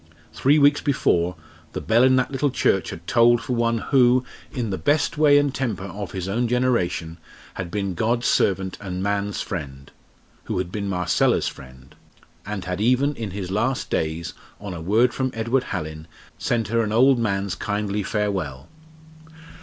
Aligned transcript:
Three 0.33 0.57
weeks 0.57 0.81
before, 0.81 1.35
the 1.73 1.79
bell 1.79 2.01
in 2.01 2.15
that 2.15 2.31
little 2.31 2.49
church 2.49 2.89
had 2.89 3.05
tolled 3.05 3.39
for 3.39 3.53
one 3.53 3.77
who, 3.77 4.25
in 4.51 4.71
the 4.71 4.79
best 4.79 5.15
way 5.15 5.37
and 5.37 5.53
temper 5.53 5.83
of 5.83 6.13
his 6.13 6.27
own 6.27 6.47
generation, 6.47 7.19
had 7.53 7.69
been 7.69 7.93
God's 7.93 8.25
servant 8.25 8.79
and 8.81 9.03
man's 9.03 9.43
friend 9.43 9.91
who 10.45 10.57
had 10.57 10.71
been 10.71 10.89
Marcella's 10.89 11.47
friend 11.47 11.93
and 12.47 12.65
had 12.65 12.81
even, 12.81 13.15
in 13.15 13.29
his 13.29 13.51
last 13.51 13.91
days, 13.91 14.33
on 14.59 14.73
a 14.73 14.81
word 14.81 15.13
from 15.13 15.29
Edward 15.35 15.65
Hallin, 15.65 16.07
sent 16.39 16.69
her 16.69 16.81
an 16.81 16.91
old 16.91 17.19
man's 17.19 17.53
kindly 17.53 18.01
farewell. 18.01 18.67